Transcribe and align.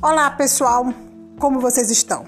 Olá, 0.00 0.30
pessoal, 0.30 0.94
como 1.40 1.58
vocês 1.58 1.90
estão? 1.90 2.24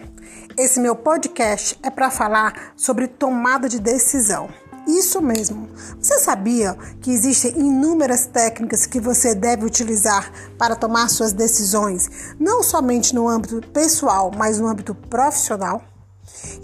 Esse 0.58 0.80
meu 0.80 0.96
podcast 0.96 1.78
é 1.84 1.88
para 1.88 2.10
falar 2.10 2.72
sobre 2.76 3.06
tomada 3.06 3.68
de 3.68 3.78
decisão. 3.78 4.48
Isso 4.88 5.22
mesmo. 5.22 5.68
Você 6.00 6.18
sabia 6.18 6.76
que 7.00 7.12
existem 7.12 7.56
inúmeras 7.56 8.26
técnicas 8.26 8.86
que 8.86 8.98
você 8.98 9.36
deve 9.36 9.64
utilizar 9.64 10.32
para 10.58 10.74
tomar 10.74 11.08
suas 11.08 11.32
decisões, 11.32 12.34
não 12.40 12.60
somente 12.60 13.14
no 13.14 13.28
âmbito 13.28 13.60
pessoal, 13.68 14.32
mas 14.36 14.58
no 14.58 14.66
âmbito 14.66 14.92
profissional? 14.92 15.80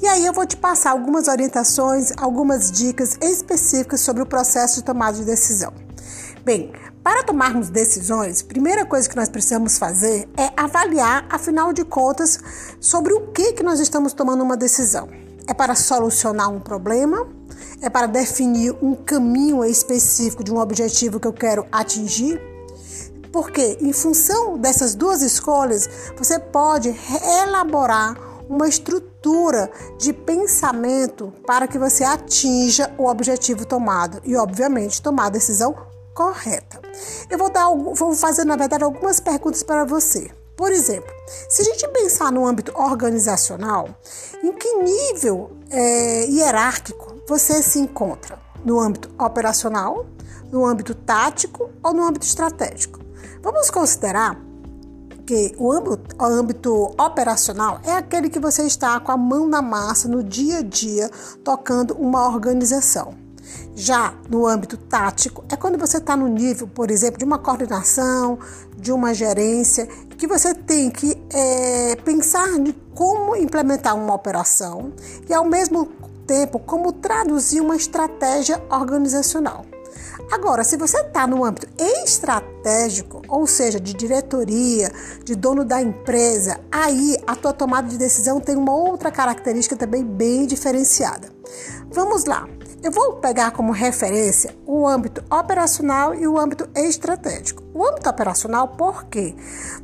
E 0.03 0.09
aí 0.09 0.27
eu 0.27 0.33
vou 0.33 0.45
te 0.45 0.57
passar 0.57 0.91
algumas 0.91 1.29
orientações, 1.29 2.11
algumas 2.17 2.73
dicas 2.73 3.17
específicas 3.23 4.01
sobre 4.01 4.25
o 4.25 4.27
processo 4.27 4.81
de 4.81 4.85
tomada 4.85 5.19
de 5.19 5.25
decisão. 5.25 5.73
Bem, 6.45 6.73
para 7.07 7.23
tomarmos 7.23 7.71
decisões, 7.71 8.43
primeira 8.43 8.85
coisa 8.85 9.09
que 9.09 9.15
nós 9.15 9.29
precisamos 9.29 9.79
fazer 9.79 10.29
é 10.37 10.51
avaliar, 10.57 11.25
afinal 11.31 11.73
de 11.73 11.85
contas, 11.85 12.37
sobre 12.81 13.15
o 13.15 13.29
que, 13.29 13.53
que 13.53 13.63
nós 13.63 13.79
estamos 13.79 14.13
tomando 14.13 14.43
uma 14.43 14.57
decisão. 14.57 15.09
É 15.47 15.55
para 15.55 15.77
solucionar 15.77 16.51
um 16.51 16.59
problema? 16.59 17.29
É 17.81 17.89
para 17.89 18.09
definir 18.09 18.75
um 18.83 18.97
caminho 18.97 19.65
específico 19.65 20.43
de 20.43 20.53
um 20.53 20.59
objetivo 20.59 21.21
que 21.21 21.29
eu 21.29 21.33
quero 21.33 21.65
atingir? 21.71 22.43
Porque, 23.31 23.79
em 23.81 23.93
função 23.93 24.59
dessas 24.59 24.97
duas 24.97 25.23
escolhas, 25.23 25.89
você 26.19 26.41
pode 26.41 26.93
elaborar 27.45 28.17
uma 28.49 28.67
estrutura 28.67 29.71
de 29.97 30.13
pensamento 30.13 31.33
para 31.47 31.69
que 31.69 31.79
você 31.79 32.03
atinja 32.03 32.93
o 32.99 33.07
objetivo 33.07 33.65
tomado 33.65 34.21
e, 34.25 34.35
obviamente, 34.35 35.01
tomar 35.01 35.27
a 35.27 35.31
decisão 35.31 35.95
correta. 36.17 36.81
Eu 37.29 37.37
vou, 37.37 37.51
dar, 37.51 37.69
vou 37.69 38.15
fazer, 38.15 38.47
na 38.47 38.57
verdade, 38.57 38.83
algumas 38.83 39.21
perguntas 39.21 39.63
para 39.63 39.85
você. 39.85 40.31
Por 40.57 40.73
exemplo, 40.73 41.13
se 41.51 41.61
a 41.61 41.65
gente 41.67 41.87
pensar 41.89 42.33
no 42.33 42.47
âmbito 42.47 42.73
organizacional, 42.75 43.91
em 44.43 44.51
que 44.55 44.77
nível 44.79 45.51
é, 45.69 46.25
hierárquico 46.25 47.17
você 47.29 47.63
se 47.63 47.79
encontra? 47.79 48.39
No 48.65 48.81
âmbito 48.81 49.11
operacional, 49.19 50.07
no 50.51 50.65
âmbito 50.65 50.95
tático 50.95 51.71
ou 51.83 51.93
no 51.93 52.03
âmbito 52.03 52.27
estratégico? 52.27 52.99
Vamos 53.43 53.69
considerar 53.69 54.41
que 55.27 55.55
o 55.59 55.71
âmbito, 55.71 56.17
o 56.19 56.25
âmbito, 56.25 56.95
operacional 56.99 57.81
é 57.85 57.93
aquele 57.93 58.31
que 58.31 58.39
você 58.39 58.63
está 58.63 58.99
com 58.99 59.13
a 59.13 59.17
mão 59.17 59.47
na 59.47 59.61
massa 59.61 60.09
no 60.09 60.23
dia 60.23 60.59
a 60.61 60.63
dia 60.63 61.11
tocando 61.45 61.95
uma 61.95 62.27
organização. 62.27 63.26
Já 63.75 64.15
no 64.29 64.47
âmbito 64.47 64.77
tático, 64.77 65.45
é 65.51 65.57
quando 65.57 65.79
você 65.79 65.99
está 65.99 66.17
no 66.17 66.29
nível, 66.29 66.67
por 66.67 66.91
exemplo, 66.91 67.19
de 67.19 67.25
uma 67.25 67.39
coordenação, 67.39 68.39
de 68.77 68.91
uma 68.93 69.13
gerência, 69.13 69.87
que 70.17 70.27
você 70.27 70.55
tem 70.55 70.91
que 70.91 71.17
é, 71.31 71.97
pensar 71.97 72.49
em 72.59 72.73
como 72.95 73.37
implementar 73.37 73.95
uma 73.95 74.15
operação 74.15 74.93
e, 75.29 75.35
ao 75.35 75.45
mesmo 75.45 75.87
tempo, 76.27 76.59
como 76.59 76.93
traduzir 76.93 77.61
uma 77.61 77.77
estratégia 77.77 78.63
organizacional. 78.71 79.65
Agora, 80.33 80.65
se 80.65 80.77
você 80.77 80.99
está 81.01 81.27
no 81.27 81.45
âmbito 81.45 81.69
estratégico, 81.79 83.23
ou 83.29 83.47
seja, 83.47 83.79
de 83.79 83.95
diretoria, 83.95 84.91
de 85.23 85.35
dono 85.37 85.65
da 85.65 85.81
empresa, 85.81 86.59
aí 86.73 87.17
a 87.27 87.37
tua 87.37 87.53
tomada 87.53 87.87
de 87.87 87.97
decisão 87.97 88.41
tem 88.41 88.57
uma 88.57 88.75
outra 88.75 89.11
característica 89.11 89.77
também 89.77 90.03
bem 90.03 90.47
diferenciada. 90.47 91.29
Vamos 91.91 92.25
lá. 92.25 92.49
Eu 92.87 92.93
vou 92.93 93.15
pegar 93.15 93.51
como 93.51 93.73
referência 93.73 94.57
o 94.65 94.87
âmbito 94.87 95.21
operacional 95.29 96.15
e 96.15 96.29
o 96.29 96.39
âmbito 96.39 96.69
estratégico. 96.73 97.61
O 97.75 97.85
âmbito 97.85 98.09
operacional, 98.09 98.69
por 98.69 99.07
quê? 99.07 99.35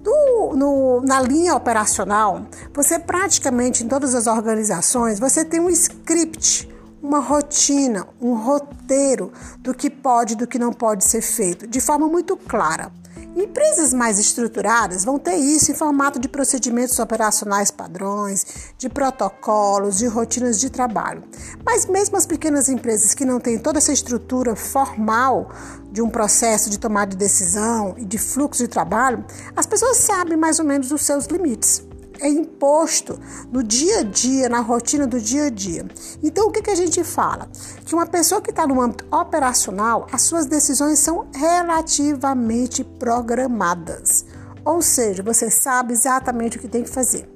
No, 0.05 0.55
no, 0.55 1.00
na 1.00 1.20
linha 1.20 1.56
operacional, 1.56 2.47
você 2.72 3.00
praticamente 3.00 3.82
em 3.82 3.88
todas 3.88 4.15
as 4.15 4.28
organizações, 4.28 5.19
você 5.19 5.44
tem 5.44 5.59
um 5.59 5.69
script, 5.69 6.72
uma 7.03 7.19
rotina, 7.19 8.06
um 8.21 8.34
roteiro 8.34 9.32
do 9.59 9.75
que 9.75 9.91
pode 9.91 10.34
e 10.34 10.37
do 10.37 10.47
que 10.47 10.56
não 10.56 10.72
pode 10.72 11.03
ser 11.03 11.22
feito, 11.22 11.66
de 11.66 11.81
forma 11.81 12.06
muito 12.06 12.37
clara. 12.37 12.93
Empresas 13.34 13.94
mais 13.94 14.19
estruturadas 14.19 15.04
vão 15.04 15.19
ter 15.19 15.37
isso 15.37 15.70
em 15.70 15.75
formato 15.75 16.19
de 16.19 16.28
procedimentos 16.28 16.98
operacionais 16.98 17.70
padrões, 17.70 18.75
de 18.76 18.91
protocolos, 18.91 19.98
de 19.98 20.06
rotinas 20.06 20.60
de 20.60 20.69
trabalho. 20.69 21.22
Mas 21.65 21.87
mesmo 21.87 22.16
as 22.16 22.26
pequenas 22.26 22.69
empresas 22.69 23.15
que 23.15 23.25
não 23.25 23.41
têm 23.41 23.59
toda 23.59 23.78
essa 23.78 23.92
estrutura 23.92 24.54
formal 24.54 25.50
de 25.91 26.03
um 26.03 26.10
processo 26.10 26.69
de 26.69 26.78
tomada 26.78 27.12
de 27.12 27.16
decisão 27.16 27.94
e 27.97 28.04
de 28.04 28.19
fluxo 28.19 28.62
de 28.62 28.69
trabalho, 28.69 29.25
as 29.56 29.66
pessoas 29.66 29.97
sabem 29.97 30.37
mais 30.37 30.59
ou 30.59 30.65
menos 30.66 30.92
os 30.92 31.03
seus 31.03 31.26
limites 31.26 31.91
é 32.22 32.28
imposto 32.28 33.19
no 33.50 33.62
dia 33.62 33.99
a 33.99 34.03
dia, 34.03 34.49
na 34.49 34.60
rotina 34.60 35.06
do 35.06 35.21
dia 35.21 35.47
a 35.47 35.50
dia. 35.50 35.84
Então, 36.22 36.47
o 36.47 36.53
que, 36.53 36.62
que 36.62 36.71
a 36.71 36.75
gente 36.75 37.03
fala? 37.03 37.49
Que 37.84 37.94
uma 37.94 38.06
pessoa 38.06 38.41
que 38.41 38.50
está 38.50 38.66
no 38.66 38.81
âmbito 38.81 39.05
operacional, 39.15 40.06
as 40.12 40.22
suas 40.22 40.47
decisões 40.47 41.00
são 41.00 41.27
relativamente 41.34 42.84
programadas. 42.84 44.25
Ou 44.65 44.81
seja, 44.81 45.22
você 45.22 45.50
sabe 45.50 45.93
exatamente 45.93 46.56
o 46.56 46.60
que 46.60 46.69
tem 46.69 46.84
que 46.84 46.91
fazer. 46.91 47.28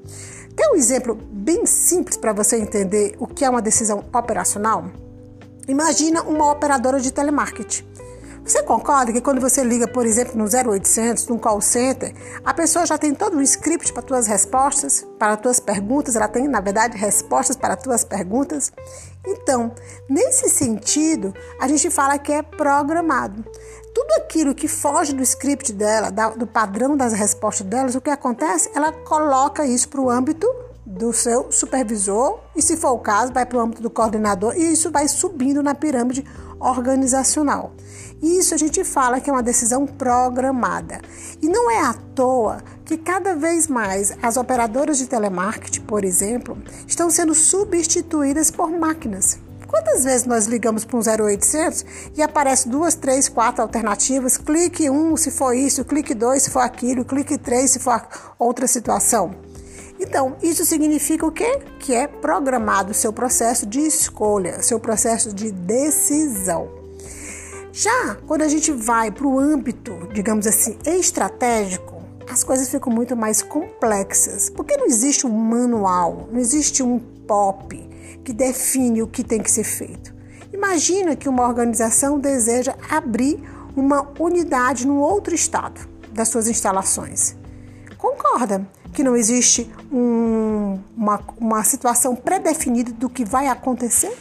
Quer 0.56 0.70
um 0.70 0.76
exemplo 0.76 1.14
bem 1.14 1.66
simples 1.66 2.16
para 2.16 2.32
você 2.32 2.56
entender 2.56 3.16
o 3.18 3.26
que 3.26 3.44
é 3.44 3.50
uma 3.50 3.60
decisão 3.60 4.04
operacional? 4.14 4.84
Imagina 5.68 6.22
uma 6.22 6.50
operadora 6.50 7.00
de 7.00 7.12
telemarketing. 7.12 7.95
Você 8.46 8.62
concorda 8.62 9.12
que 9.12 9.20
quando 9.20 9.40
você 9.40 9.64
liga, 9.64 9.88
por 9.88 10.06
exemplo, 10.06 10.36
no 10.36 10.44
0800, 10.44 11.26
num 11.26 11.36
call 11.36 11.60
center, 11.60 12.14
a 12.44 12.54
pessoa 12.54 12.86
já 12.86 12.96
tem 12.96 13.12
todo 13.12 13.36
um 13.36 13.42
script 13.42 13.92
para 13.92 14.06
suas 14.06 14.28
respostas, 14.28 15.04
para 15.18 15.36
suas 15.42 15.58
perguntas, 15.58 16.14
ela 16.14 16.28
tem, 16.28 16.46
na 16.46 16.60
verdade, 16.60 16.96
respostas 16.96 17.56
para 17.56 17.76
suas 17.76 18.04
perguntas? 18.04 18.72
Então, 19.26 19.74
nesse 20.08 20.48
sentido, 20.48 21.34
a 21.60 21.66
gente 21.66 21.90
fala 21.90 22.16
que 22.18 22.32
é 22.32 22.40
programado. 22.40 23.44
Tudo 23.92 24.12
aquilo 24.18 24.54
que 24.54 24.68
foge 24.68 25.12
do 25.12 25.24
script 25.24 25.72
dela, 25.72 26.12
do 26.36 26.46
padrão 26.46 26.96
das 26.96 27.12
respostas 27.12 27.66
delas, 27.66 27.96
o 27.96 28.00
que 28.00 28.10
acontece? 28.10 28.70
Ela 28.76 28.92
coloca 28.92 29.66
isso 29.66 29.88
para 29.88 30.00
o 30.00 30.08
âmbito 30.08 30.46
do 30.86 31.12
seu 31.12 31.50
supervisor 31.50 32.38
e, 32.54 32.62
se 32.62 32.76
for 32.76 32.92
o 32.92 32.98
caso, 33.00 33.32
vai 33.32 33.44
para 33.44 33.58
o 33.58 33.60
âmbito 33.60 33.82
do 33.82 33.91
coordenador 33.91 34.54
e 34.56 34.72
isso 34.72 34.91
vai 34.92 35.08
subindo 35.08 35.60
na 35.60 35.74
pirâmide 35.74 36.24
organizacional. 36.60 37.72
Isso 38.22 38.54
a 38.54 38.56
gente 38.56 38.82
fala 38.84 39.20
que 39.20 39.28
é 39.28 39.32
uma 39.32 39.42
decisão 39.42 39.86
programada. 39.86 41.00
E 41.42 41.48
não 41.48 41.70
é 41.70 41.80
à 41.80 41.92
toa 42.14 42.62
que 42.84 42.97
cada 42.97 43.34
vez 43.34 43.66
mais 43.66 44.16
as 44.22 44.36
operadoras 44.36 44.98
de 44.98 45.06
telemarketing, 45.06 45.82
por 45.82 46.04
exemplo, 46.04 46.56
estão 46.86 47.10
sendo 47.10 47.34
substituídas 47.34 48.50
por 48.50 48.70
máquinas. 48.70 49.38
Quantas 49.66 50.04
vezes 50.04 50.24
nós 50.24 50.47
ligamos 50.47 50.84
para 50.84 50.97
um 50.97 51.00
0800 51.00 51.84
e 52.16 52.22
aparece 52.22 52.68
duas, 52.68 52.94
três, 52.94 53.28
quatro 53.28 53.60
alternativas? 53.60 54.38
Clique 54.38 54.88
um 54.88 55.16
se 55.16 55.32
for 55.32 55.53
isso, 55.53 55.84
clique 55.84 56.14
dois 56.14 56.44
se 56.44 56.50
for 56.50 56.60
aquilo, 56.60 57.04
clique 57.04 57.36
três 57.36 57.72
se 57.72 57.80
for 57.80 58.00
outra 58.38 58.68
situação. 58.68 59.34
Então, 59.98 60.36
isso 60.42 60.64
significa 60.64 61.26
o 61.26 61.32
quê? 61.32 61.60
Que 61.78 61.94
é 61.94 62.06
programado 62.06 62.92
o 62.92 62.94
seu 62.94 63.12
processo 63.12 63.66
de 63.66 63.80
escolha, 63.80 64.62
seu 64.62 64.78
processo 64.78 65.34
de 65.34 65.50
decisão. 65.50 66.68
Já 67.72 68.16
quando 68.26 68.42
a 68.42 68.48
gente 68.48 68.72
vai 68.72 69.10
para 69.10 69.26
o 69.26 69.38
âmbito, 69.38 70.08
digamos 70.12 70.46
assim, 70.46 70.78
estratégico, 70.84 71.96
as 72.28 72.42
coisas 72.42 72.68
ficam 72.68 72.92
muito 72.92 73.16
mais 73.16 73.42
complexas, 73.42 74.50
porque 74.50 74.76
não 74.76 74.86
existe 74.86 75.26
um 75.26 75.30
manual, 75.30 76.28
não 76.30 76.40
existe 76.40 76.82
um 76.82 76.98
POP 76.98 77.88
que 78.24 78.32
define 78.32 79.02
o 79.02 79.06
que 79.06 79.22
tem 79.22 79.40
que 79.40 79.50
ser 79.50 79.64
feito. 79.64 80.14
Imagina 80.52 81.14
que 81.14 81.28
uma 81.28 81.46
organização 81.46 82.18
deseja 82.18 82.74
abrir 82.91 83.42
uma 83.76 84.09
unidade 84.18 84.86
num 84.86 84.98
outro 84.98 85.34
estado 85.34 85.86
das 86.10 86.28
suas 86.28 86.48
instalações. 86.48 87.36
Concorda 87.98 88.66
que 88.97 89.04
não 89.04 89.15
existe 89.15 89.71
um, 89.93 90.81
uma, 90.97 91.21
uma 91.37 91.63
situação 91.63 92.16
pré-definida 92.16 92.91
do 92.93 93.10
que 93.10 93.27
vai 93.27 93.47
acontecer? 93.47 94.16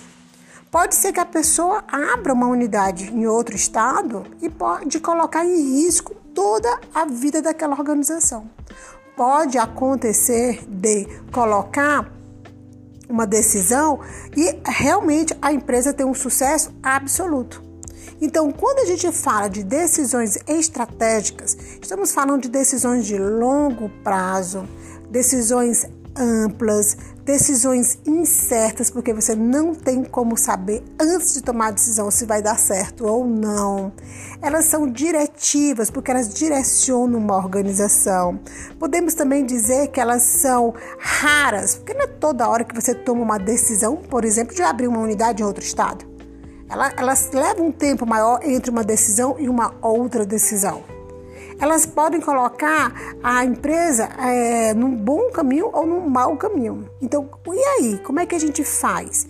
Pode 0.70 0.96
ser 0.96 1.14
que 1.14 1.20
a 1.22 1.26
pessoa 1.26 1.82
abra 1.88 2.34
uma 2.34 2.48
unidade 2.48 3.06
em 3.06 3.26
outro 3.26 3.56
estado 3.56 4.26
e 4.42 4.50
pode 4.50 5.00
colocar 5.00 5.46
em 5.46 5.86
risco 5.86 6.14
toda 6.34 6.78
a 6.94 7.06
vida 7.06 7.42
daquela 7.42 7.74
organização. 7.74 8.50
Pode 9.16 9.58
acontecer 9.58 10.66
de 10.68 11.06
colocar 11.32 12.12
uma 13.08 13.26
decisão 13.26 14.02
e 14.36 14.60
realmente 14.70 15.34
a 15.42 15.54
empresa 15.54 15.94
ter 15.94 16.04
um 16.04 16.14
sucesso 16.14 16.76
absoluto. 16.84 17.64
Então, 18.22 18.52
quando 18.52 18.80
a 18.80 18.86
gente 18.86 19.12
fala 19.12 19.48
de 19.48 19.64
decisões 19.64 20.38
estratégicas, 20.48 21.58
estamos 21.82 22.12
falando 22.12 22.44
de 22.44 22.50
decisões 22.50 23.06
de 23.06 23.18
longo 23.18 23.90
prazo, 24.04 24.68
decisões 25.10 25.86
amplas, 26.18 26.98
decisões 27.26 28.00
incertas, 28.06 28.90
porque 28.90 29.14
você 29.14 29.36
não 29.36 29.76
tem 29.76 30.04
como 30.04 30.38
saber 30.38 30.84
antes 31.00 31.34
de 31.34 31.42
tomar 31.42 31.68
a 31.68 31.72
decisão 31.72 32.10
se 32.10 32.26
vai 32.26 32.42
dar 32.42 32.58
certo 32.58 33.06
ou 33.06 33.26
não. 33.26 33.92
Elas 34.42 34.66
são 34.66 34.90
diretivas, 34.90 35.90
porque 35.90 36.12
elas 36.12 36.34
direcionam 36.34 37.20
uma 37.20 37.36
organização. 37.36 38.40
Podemos 38.80 39.14
também 39.14 39.46
dizer 39.46 39.90
que 39.90 40.00
elas 40.00 40.24
são 40.24 40.74
raras, 41.00 41.76
porque 41.76 41.94
não 41.94 42.02
é 42.02 42.08
toda 42.08 42.48
hora 42.48 42.64
que 42.64 42.76
você 42.76 42.96
toma 42.96 43.22
uma 43.22 43.38
decisão, 43.38 43.98
por 43.98 44.24
exemplo, 44.24 44.56
de 44.56 44.62
abrir 44.62 44.88
uma 44.88 45.00
unidade 45.00 45.42
em 45.42 45.46
outro 45.46 45.64
estado. 45.64 46.15
Elas 46.70 47.30
levam 47.32 47.68
um 47.68 47.72
tempo 47.72 48.06
maior 48.06 48.40
entre 48.44 48.72
uma 48.72 48.84
decisão 48.84 49.36
e 49.40 49.48
uma 49.48 49.74
outra 49.82 50.26
decisão 50.26 50.84
elas 51.60 51.86
podem 51.86 52.20
colocar 52.20 52.92
a 53.24 53.46
empresa 53.46 54.10
é, 54.20 54.74
num 54.74 54.96
bom 54.96 55.30
caminho 55.32 55.70
ou 55.72 55.86
num 55.86 56.10
mau 56.10 56.36
caminho. 56.36 56.90
Então, 57.02 57.30
e 57.48 57.60
aí? 57.60 57.98
Como 58.00 58.20
é 58.20 58.26
que 58.26 58.36
a 58.36 58.40
gente 58.40 58.64
faz? 58.64 59.28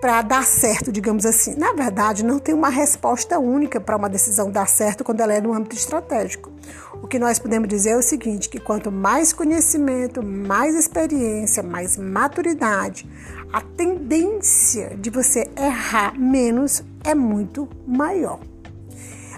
Para 0.00 0.22
dar 0.22 0.44
certo, 0.44 0.90
digamos 0.90 1.24
assim. 1.24 1.54
Na 1.54 1.72
verdade, 1.72 2.24
não 2.24 2.38
tem 2.38 2.54
uma 2.54 2.68
resposta 2.68 3.38
única 3.38 3.80
para 3.80 3.96
uma 3.96 4.08
decisão 4.08 4.50
dar 4.50 4.68
certo 4.68 5.04
quando 5.04 5.20
ela 5.20 5.32
é 5.32 5.40
no 5.40 5.52
âmbito 5.52 5.76
estratégico. 5.76 6.50
O 7.02 7.06
que 7.06 7.18
nós 7.18 7.38
podemos 7.38 7.68
dizer 7.68 7.90
é 7.90 7.96
o 7.96 8.02
seguinte, 8.02 8.48
que 8.48 8.60
quanto 8.60 8.90
mais 8.92 9.32
conhecimento, 9.32 10.22
mais 10.22 10.74
experiência, 10.74 11.62
mais 11.62 11.96
maturidade, 11.96 13.08
a 13.52 13.60
tendência 13.60 14.96
de 14.96 15.10
você 15.10 15.50
errar 15.56 16.18
menos 16.18 16.82
é 17.04 17.14
muito 17.14 17.68
maior. 17.86 18.40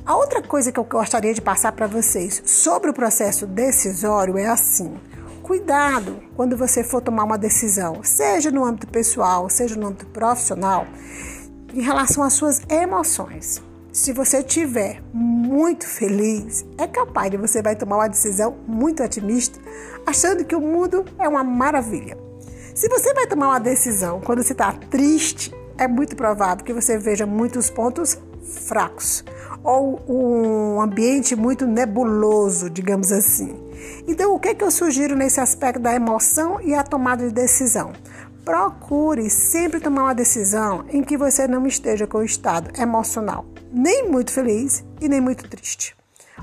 A 0.07 0.17
outra 0.17 0.43
coisa 0.43 0.71
que 0.71 0.79
eu 0.79 0.85
gostaria 0.85 1.33
de 1.33 1.41
passar 1.41 1.73
para 1.73 1.87
vocês 1.87 2.43
sobre 2.45 2.91
o 2.91 2.95
processo 2.95 3.47
decisório 3.47 4.37
é 4.37 4.47
assim: 4.47 4.95
cuidado 5.45 6.23
quando 6.35 6.57
você 6.57 6.83
for 6.83 7.03
tomar 7.03 7.25
uma 7.25 7.37
decisão, 7.37 8.03
seja 8.03 8.51
no 8.51 8.65
âmbito 8.65 8.89
pessoal, 8.89 9.51
seja 9.51 9.77
no 9.77 9.89
âmbito 9.89 10.07
profissional, 10.07 10.87
em 11.73 11.83
relação 11.83 12.25
às 12.25 12.33
suas 12.33 12.63
emoções. 12.67 13.63
Se 13.93 14.11
você 14.11 14.39
estiver 14.39 15.03
muito 15.13 15.87
feliz, 15.87 16.65
é 16.79 16.87
capaz 16.87 17.31
de 17.31 17.37
você 17.37 17.61
vai 17.61 17.77
tomar 17.77 17.97
uma 17.97 18.09
decisão 18.09 18.57
muito 18.67 19.03
otimista, 19.03 19.61
achando 20.07 20.47
que 20.47 20.57
o 20.57 20.61
mundo 20.63 21.05
é 21.19 21.29
uma 21.29 21.45
maravilha. 21.45 22.17
Se 22.75 22.89
você 22.89 23.13
vai 23.13 23.27
tomar 23.27 23.49
uma 23.49 23.61
decisão 23.61 24.23
quando 24.23 24.43
você 24.43 24.53
está 24.53 24.73
triste, 24.73 25.55
é 25.77 25.87
muito 25.87 26.17
provável 26.17 26.65
que 26.65 26.73
você 26.73 26.97
veja 26.97 27.27
muitos 27.27 27.69
pontos 27.69 28.19
fracos 28.43 29.23
ou 29.63 30.01
um 30.09 30.81
ambiente 30.81 31.37
muito 31.37 31.67
nebuloso, 31.67 32.71
digamos 32.71 33.13
assim. 33.13 33.64
Então, 34.07 34.35
o 34.35 34.39
que, 34.39 34.49
é 34.49 34.55
que 34.55 34.65
eu 34.65 34.71
sugiro 34.71 35.17
nesse 35.17 35.41
aspecto 35.41 35.81
da 35.81 35.95
emoção 35.95 36.61
e 36.61 36.75
a 36.75 36.83
tomada 36.83 37.27
de 37.27 37.35
decisão? 37.35 37.93
Procure 38.45 39.31
sempre 39.31 39.81
tomar 39.81 40.03
uma 40.03 40.15
decisão 40.15 40.85
em 40.91 41.03
que 41.03 41.17
você 41.17 41.49
não 41.49 41.67
esteja 41.67 42.07
com 42.07 42.19
o 42.19 42.25
estado 42.25 42.71
emocional 42.79 43.47
nem 43.75 44.09
muito 44.09 44.31
feliz 44.31 44.85
e 45.01 45.09
nem 45.09 45.21
muito 45.21 45.49
triste. 45.49 45.97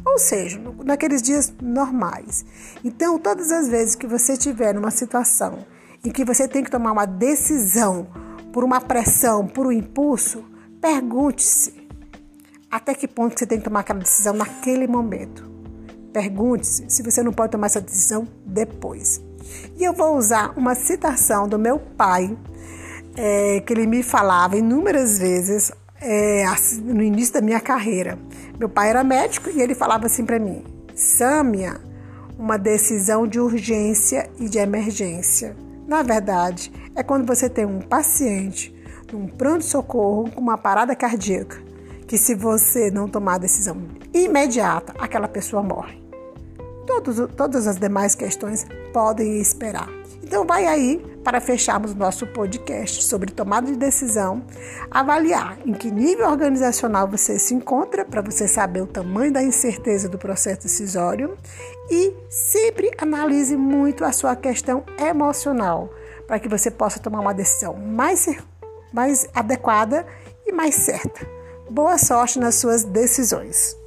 Ou 0.05 0.19
seja, 0.19 0.59
naqueles 0.83 1.21
dias 1.21 1.53
normais. 1.61 2.43
Então, 2.83 3.17
todas 3.17 3.51
as 3.51 3.69
vezes 3.69 3.95
que 3.95 4.05
você 4.05 4.33
estiver 4.33 4.73
numa 4.73 4.91
situação 4.91 5.65
em 6.03 6.11
que 6.11 6.25
você 6.25 6.47
tem 6.47 6.63
que 6.63 6.71
tomar 6.71 6.91
uma 6.91 7.05
decisão 7.05 8.07
por 8.51 8.63
uma 8.63 8.81
pressão, 8.81 9.47
por 9.47 9.67
um 9.67 9.71
impulso, 9.71 10.43
pergunte-se 10.81 11.87
até 12.69 12.93
que 12.93 13.07
ponto 13.07 13.37
você 13.37 13.45
tem 13.45 13.59
que 13.59 13.65
tomar 13.65 13.81
aquela 13.81 13.99
decisão 13.99 14.33
naquele 14.33 14.87
momento. 14.87 15.50
Pergunte-se 16.13 16.85
se 16.87 17.03
você 17.03 17.23
não 17.23 17.31
pode 17.31 17.51
tomar 17.51 17.67
essa 17.67 17.81
decisão 17.81 18.27
depois. 18.45 19.21
E 19.77 19.83
eu 19.83 19.93
vou 19.93 20.17
usar 20.17 20.53
uma 20.57 20.75
citação 20.75 21.47
do 21.47 21.57
meu 21.57 21.79
pai, 21.79 22.37
é, 23.15 23.61
que 23.61 23.73
ele 23.73 23.87
me 23.87 24.03
falava 24.03 24.57
inúmeras 24.57 25.17
vezes 25.17 25.71
é, 26.01 26.45
no 26.83 27.01
início 27.01 27.33
da 27.33 27.41
minha 27.41 27.59
carreira. 27.59 28.17
Meu 28.57 28.69
pai 28.69 28.89
era 28.89 29.03
médico 29.03 29.49
e 29.49 29.61
ele 29.61 29.75
falava 29.75 30.05
assim 30.05 30.25
para 30.25 30.39
mim: 30.39 30.63
Sâmia, 30.95 31.79
uma 32.37 32.57
decisão 32.57 33.27
de 33.27 33.39
urgência 33.39 34.29
e 34.39 34.49
de 34.49 34.57
emergência. 34.57 35.55
Na 35.87 36.03
verdade, 36.03 36.71
é 36.95 37.03
quando 37.03 37.25
você 37.25 37.49
tem 37.49 37.65
um 37.65 37.81
paciente 37.81 38.73
num 39.11 39.27
pronto-socorro 39.27 40.31
com 40.31 40.39
uma 40.39 40.57
parada 40.57 40.95
cardíaca 40.95 41.71
que 42.07 42.17
se 42.17 42.35
você 42.35 42.91
não 42.91 43.07
tomar 43.07 43.35
a 43.35 43.37
decisão 43.37 43.77
imediata, 44.13 44.93
aquela 44.99 45.29
pessoa 45.29 45.63
morre. 45.63 46.00
Todos, 46.85 47.29
todas 47.35 47.67
as 47.67 47.77
demais 47.77 48.15
questões 48.15 48.65
podem 48.91 49.39
esperar. 49.39 49.87
Então 50.23 50.45
vai 50.45 50.65
aí 50.65 50.97
para 51.25 51.41
fecharmos 51.41 51.93
nosso 51.93 52.25
podcast 52.25 53.03
sobre 53.03 53.31
tomada 53.31 53.67
de 53.67 53.77
decisão, 53.77 54.43
avaliar 54.89 55.57
em 55.65 55.73
que 55.73 55.91
nível 55.91 56.29
organizacional 56.29 57.07
você 57.07 57.37
se 57.37 57.53
encontra 57.53 58.05
para 58.05 58.21
você 58.21 58.47
saber 58.47 58.81
o 58.81 58.87
tamanho 58.87 59.33
da 59.33 59.43
incerteza 59.43 60.07
do 60.07 60.17
processo 60.17 60.61
decisório 60.61 61.37
e 61.89 62.13
sempre 62.29 62.91
analise 62.97 63.57
muito 63.57 64.05
a 64.05 64.11
sua 64.11 64.35
questão 64.35 64.83
emocional 64.97 65.89
para 66.25 66.39
que 66.39 66.47
você 66.47 66.71
possa 66.71 66.97
tomar 66.97 67.19
uma 67.19 67.33
decisão 67.33 67.73
mais, 67.73 68.25
mais 68.93 69.27
adequada 69.35 70.05
e 70.45 70.53
mais 70.53 70.75
certa. 70.75 71.27
Boa 71.69 71.97
sorte 71.97 72.39
nas 72.39 72.55
suas 72.55 72.85
decisões. 72.85 73.80